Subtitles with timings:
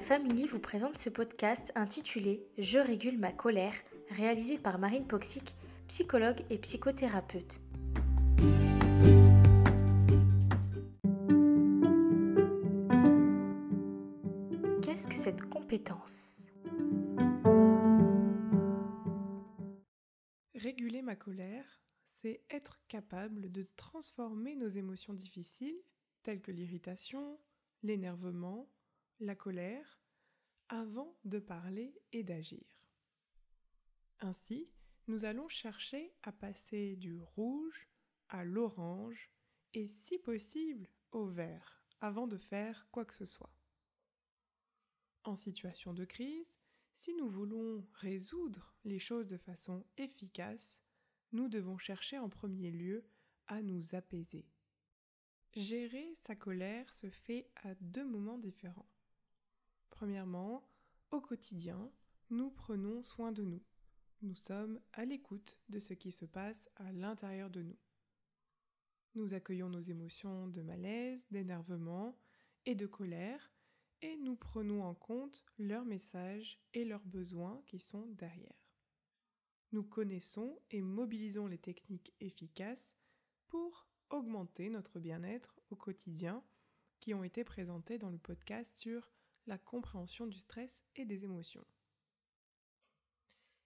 [0.00, 3.74] Family vous présente ce podcast intitulé Je régule ma colère,
[4.08, 5.54] réalisé par Marine Poxic,
[5.88, 7.60] psychologue et psychothérapeute.
[14.82, 16.48] Qu'est-ce que cette compétence?
[20.54, 21.82] Réguler ma colère,
[22.22, 25.78] c'est être capable de transformer nos émotions difficiles,
[26.22, 27.38] telles que l'irritation,
[27.82, 28.66] l'énervement,
[29.20, 30.00] la colère,
[30.68, 32.64] avant de parler et d'agir.
[34.20, 34.70] Ainsi,
[35.08, 37.88] nous allons chercher à passer du rouge
[38.28, 39.30] à l'orange
[39.74, 43.52] et si possible au vert avant de faire quoi que ce soit.
[45.24, 46.54] En situation de crise,
[46.94, 50.80] si nous voulons résoudre les choses de façon efficace,
[51.32, 53.04] nous devons chercher en premier lieu
[53.48, 54.46] à nous apaiser.
[55.52, 58.88] Gérer sa colère se fait à deux moments différents.
[60.00, 60.66] Premièrement,
[61.10, 61.92] au quotidien,
[62.30, 63.60] nous prenons soin de nous.
[64.22, 67.76] Nous sommes à l'écoute de ce qui se passe à l'intérieur de nous.
[69.14, 72.16] Nous accueillons nos émotions de malaise, d'énervement
[72.64, 73.52] et de colère
[74.00, 78.56] et nous prenons en compte leurs messages et leurs besoins qui sont derrière.
[79.72, 82.96] Nous connaissons et mobilisons les techniques efficaces
[83.48, 86.42] pour augmenter notre bien-être au quotidien
[87.00, 89.10] qui ont été présentés dans le podcast sur
[89.50, 91.66] la compréhension du stress et des émotions.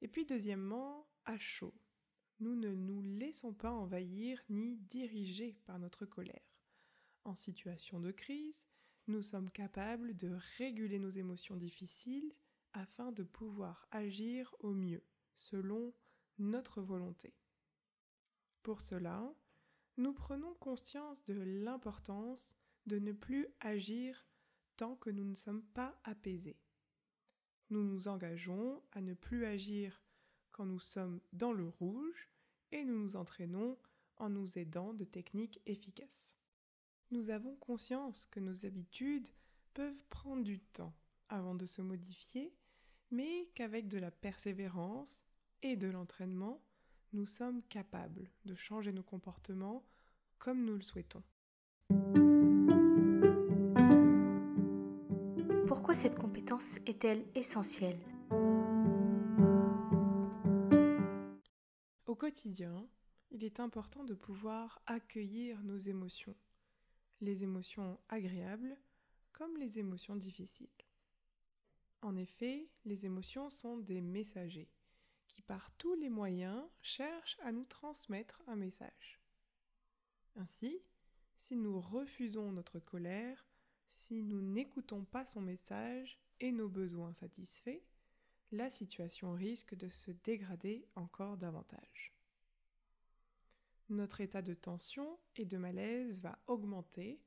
[0.00, 1.74] Et puis deuxièmement, à chaud.
[2.40, 6.56] Nous ne nous laissons pas envahir ni diriger par notre colère.
[7.24, 8.64] En situation de crise,
[9.06, 12.32] nous sommes capables de réguler nos émotions difficiles
[12.72, 15.92] afin de pouvoir agir au mieux, selon
[16.38, 17.34] notre volonté.
[18.62, 19.30] Pour cela,
[19.98, 24.26] nous prenons conscience de l'importance de ne plus agir
[24.76, 26.58] tant que nous ne sommes pas apaisés.
[27.70, 30.02] Nous nous engageons à ne plus agir
[30.52, 32.28] quand nous sommes dans le rouge
[32.72, 33.76] et nous nous entraînons
[34.16, 36.36] en nous aidant de techniques efficaces.
[37.10, 39.28] Nous avons conscience que nos habitudes
[39.74, 40.94] peuvent prendre du temps
[41.28, 42.54] avant de se modifier,
[43.10, 45.24] mais qu'avec de la persévérance
[45.62, 46.62] et de l'entraînement,
[47.12, 49.84] nous sommes capables de changer nos comportements
[50.38, 51.22] comme nous le souhaitons.
[55.86, 58.00] Pourquoi cette compétence est-elle essentielle
[62.06, 62.88] Au quotidien,
[63.30, 66.34] il est important de pouvoir accueillir nos émotions,
[67.20, 68.76] les émotions agréables
[69.32, 70.66] comme les émotions difficiles.
[72.02, 74.72] En effet, les émotions sont des messagers
[75.28, 79.20] qui par tous les moyens cherchent à nous transmettre un message.
[80.34, 80.80] Ainsi,
[81.36, 83.46] si nous refusons notre colère,
[83.88, 87.82] si nous n'écoutons pas son message et nos besoins satisfaits,
[88.52, 92.14] la situation risque de se dégrader encore davantage.
[93.88, 97.20] Notre état de tension et de malaise va augmenter,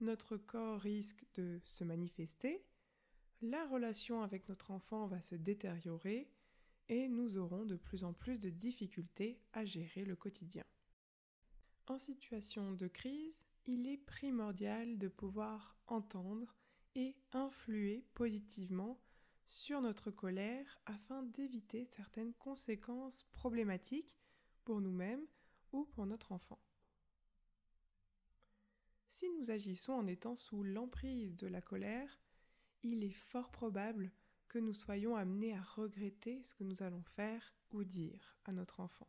[0.00, 2.64] notre corps risque de se manifester,
[3.42, 6.28] la relation avec notre enfant va se détériorer
[6.88, 10.64] et nous aurons de plus en plus de difficultés à gérer le quotidien.
[11.86, 16.56] En situation de crise, il est primordial de pouvoir entendre
[16.94, 19.00] et influer positivement
[19.46, 24.16] sur notre colère afin d'éviter certaines conséquences problématiques
[24.64, 25.26] pour nous-mêmes
[25.72, 26.60] ou pour notre enfant.
[29.08, 32.20] Si nous agissons en étant sous l'emprise de la colère,
[32.82, 34.12] il est fort probable
[34.48, 38.80] que nous soyons amenés à regretter ce que nous allons faire ou dire à notre
[38.80, 39.08] enfant.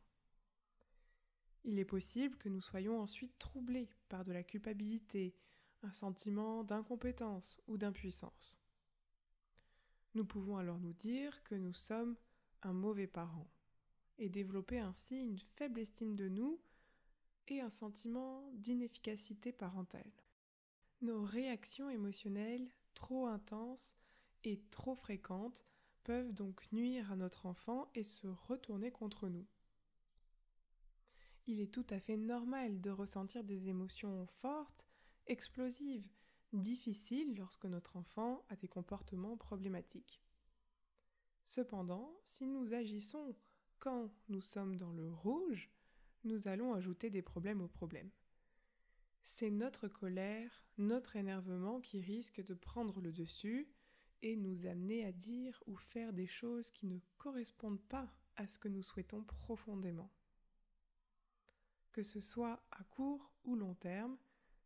[1.63, 5.35] Il est possible que nous soyons ensuite troublés par de la culpabilité,
[5.83, 8.57] un sentiment d'incompétence ou d'impuissance.
[10.15, 12.17] Nous pouvons alors nous dire que nous sommes
[12.63, 13.47] un mauvais parent
[14.17, 16.59] et développer ainsi une faible estime de nous
[17.47, 20.11] et un sentiment d'inefficacité parentale.
[21.01, 23.97] Nos réactions émotionnelles trop intenses
[24.43, 25.65] et trop fréquentes
[26.03, 29.45] peuvent donc nuire à notre enfant et se retourner contre nous.
[31.47, 34.85] Il est tout à fait normal de ressentir des émotions fortes,
[35.27, 36.07] explosives,
[36.53, 40.21] difficiles lorsque notre enfant a des comportements problématiques.
[41.45, 43.35] Cependant, si nous agissons
[43.79, 45.69] quand nous sommes dans le rouge,
[46.23, 48.11] nous allons ajouter des problèmes aux problèmes.
[49.23, 53.67] C'est notre colère, notre énervement qui risque de prendre le dessus
[54.21, 58.59] et nous amener à dire ou faire des choses qui ne correspondent pas à ce
[58.59, 60.11] que nous souhaitons profondément.
[61.91, 64.17] Que ce soit à court ou long terme,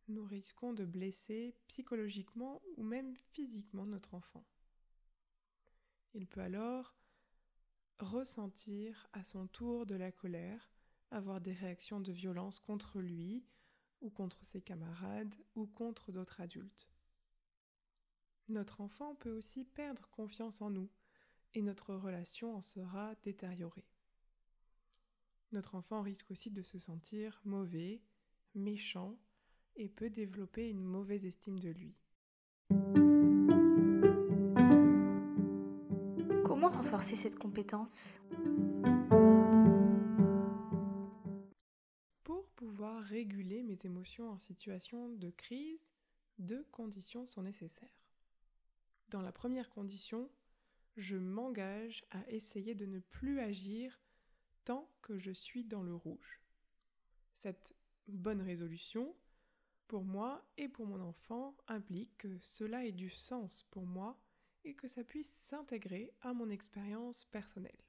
[0.07, 4.45] nous risquons de blesser psychologiquement ou même physiquement notre enfant.
[6.13, 6.95] Il peut alors
[8.00, 10.69] ressentir à son tour de la colère,
[11.12, 13.44] avoir des réactions de violence contre lui
[14.01, 16.88] ou contre ses camarades ou contre d'autres adultes.
[18.50, 20.89] Notre enfant peut aussi perdre confiance en nous
[21.56, 23.88] et notre relation en sera détériorée.
[25.56, 28.02] Notre enfant risque aussi de se sentir mauvais,
[28.56, 29.18] méchant
[29.78, 31.96] et peut développer une mauvaise estime de lui.
[36.44, 38.22] Comment renforcer cette compétence?
[42.25, 45.94] Pour pouvoir réguler mes émotions en situation de crise,
[46.38, 48.04] deux conditions sont nécessaires.
[49.10, 50.30] Dans la première condition,
[50.98, 53.98] je m'engage à essayer de ne plus agir
[54.66, 56.42] tant que je suis dans le rouge.
[57.36, 57.76] Cette
[58.08, 59.16] bonne résolution,
[59.88, 64.20] pour moi et pour mon enfant, implique que cela ait du sens pour moi
[64.64, 67.84] et que ça puisse s'intégrer à mon expérience personnelle.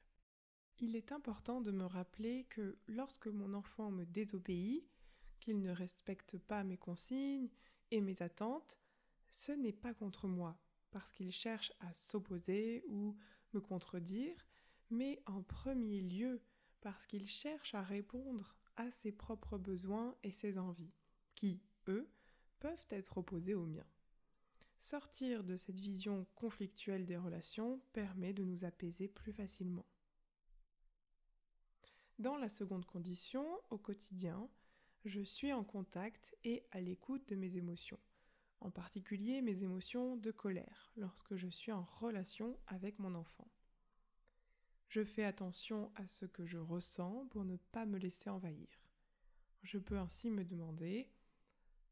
[0.78, 4.84] Il est important de me rappeler que lorsque mon enfant me désobéit,
[5.40, 7.49] qu'il ne respecte pas mes consignes
[7.90, 8.78] et mes attentes,
[9.31, 10.58] ce n'est pas contre moi,
[10.90, 13.17] parce qu'il cherche à s'opposer ou
[13.55, 14.37] me contredire,
[14.90, 16.43] mais en premier lieu
[16.86, 20.94] parce qu'il cherche à répondre à ses propres besoins et ses envies,
[21.34, 22.08] qui, eux,
[22.60, 23.88] peuvent être opposés aux miens.
[24.78, 29.84] Sortir de cette vision conflictuelle des relations permet de nous apaiser plus facilement.
[32.20, 34.48] Dans la seconde condition, au quotidien,
[35.04, 37.98] je suis en contact et à l'écoute de mes émotions,
[38.60, 43.48] en particulier mes émotions de colère, lorsque je suis en relation avec mon enfant.
[44.88, 48.68] Je fais attention à ce que je ressens pour ne pas me laisser envahir.
[49.62, 51.10] Je peux ainsi me demander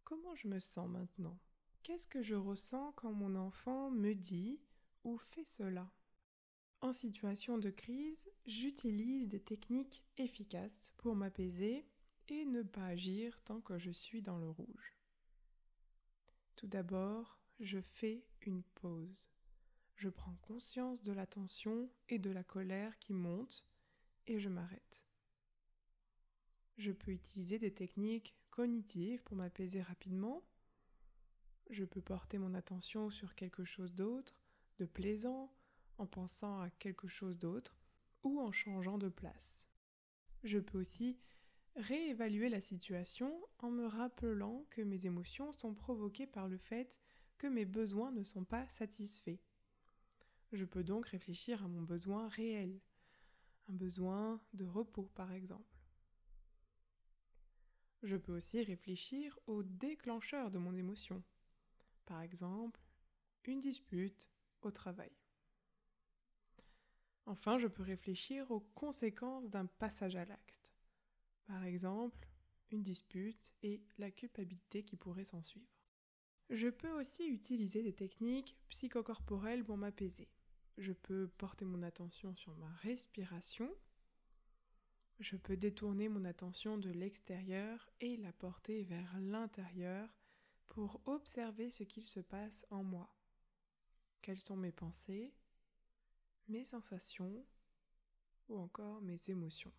[0.05, 1.38] comment je me sens maintenant?
[1.82, 4.61] Qu'est-ce que je ressens quand mon enfant me dit
[5.02, 5.91] ou fait cela?
[6.81, 11.87] En situation de crise, j'utilise des techniques efficaces pour m'apaiser
[12.29, 14.97] et ne pas agir tant que je suis dans le rouge.
[16.56, 19.29] Tout d'abord, je fais une pause
[19.96, 23.64] je prends conscience de la tension et de la colère qui montent
[24.26, 25.05] et je m'arrête.
[26.76, 30.43] Je peux utiliser des techniques cognitives pour m'apaiser rapidement.
[31.70, 34.41] Je peux porter mon attention sur quelque chose d'autre,
[34.79, 35.52] de plaisant,
[35.99, 37.76] en pensant à quelque chose d'autre
[38.25, 39.69] ou en changeant de place.
[40.43, 41.19] Je peux aussi
[41.76, 46.99] réévaluer la situation en me rappelant que mes émotions sont provoquées par le fait
[47.38, 49.38] que mes besoins ne sont pas satisfaits.
[50.55, 52.81] Je peux donc réfléchir à mon besoin réel,
[53.69, 55.77] un besoin de repos par exemple.
[58.05, 61.25] Je peux aussi réfléchir au déclencheur de mon émotion,
[62.06, 62.81] par exemple
[63.47, 64.31] une dispute
[64.62, 65.11] au travail.
[67.27, 70.71] Enfin, je peux réfléchir aux conséquences d'un passage à l'acte,
[71.47, 72.29] par exemple
[72.71, 75.75] une dispute et la culpabilité qui pourrait s'en suivre.
[76.49, 80.29] Je peux aussi utiliser des techniques psychocorporelles pour m'apaiser
[80.79, 83.71] je peux porter mon attention sur ma respiration,
[85.21, 90.09] je peux détourner mon attention de l'extérieur et la porter vers l'intérieur
[90.67, 93.14] pour observer ce qu'il se passe en moi.
[94.23, 95.33] Quelles sont mes pensées,
[96.49, 97.45] mes sensations
[98.49, 99.73] ou encore mes émotions.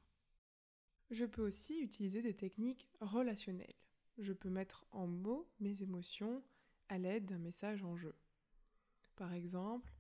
[1.12, 3.76] Je peux aussi utiliser des techniques relationnelles.
[4.18, 6.44] Je peux mettre en mots mes émotions
[6.88, 8.16] à l'aide d'un message en jeu.
[9.16, 9.92] Par exemple,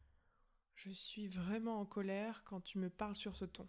[0.75, 3.67] je suis vraiment en colère quand tu me parles sur ce ton.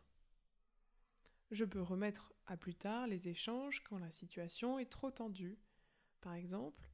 [1.51, 5.59] Je peux remettre à plus tard les échanges quand la situation est trop tendue.
[6.21, 6.91] Par exemple,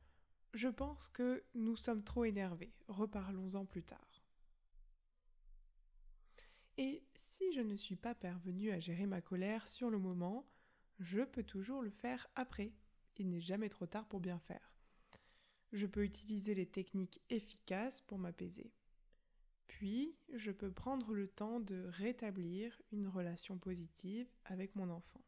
[0.53, 4.23] je pense que nous sommes trop énervés, reparlons-en plus tard.
[6.77, 10.47] Et si je ne suis pas parvenue à gérer ma colère sur le moment,
[10.99, 12.73] je peux toujours le faire après.
[13.17, 14.73] Il n'est jamais trop tard pour bien faire.
[15.73, 18.73] Je peux utiliser les techniques efficaces pour m'apaiser.
[19.83, 25.25] Puis, je peux prendre le temps de rétablir une relation positive avec mon enfant.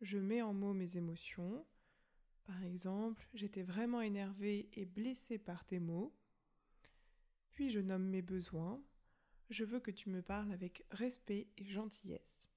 [0.00, 1.66] Je mets en mots mes émotions.
[2.44, 6.14] Par exemple, j'étais vraiment énervée et blessée par tes mots.
[7.50, 8.80] Puis je nomme mes besoins.
[9.50, 12.48] Je veux que tu me parles avec respect et gentillesse.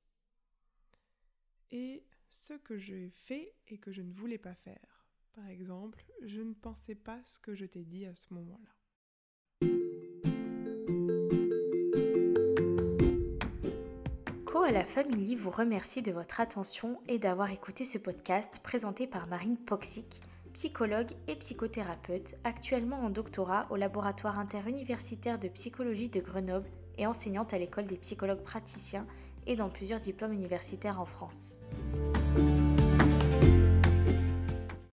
[1.72, 5.08] Et ce que j'ai fait et que je ne voulais pas faire.
[5.34, 8.81] Par exemple, je ne pensais pas ce que je t'ai dit à ce moment-là.
[14.72, 19.58] La Famille vous remercie de votre attention et d'avoir écouté ce podcast présenté par Marine
[19.58, 20.22] Poxic,
[20.54, 27.54] psychologue et psychothérapeute, actuellement en doctorat au laboratoire interuniversitaire de psychologie de Grenoble et enseignante
[27.54, 29.06] à l'école des psychologues praticiens
[29.46, 31.58] et dans plusieurs diplômes universitaires en France.